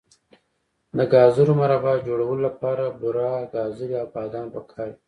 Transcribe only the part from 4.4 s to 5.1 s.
پکار دي.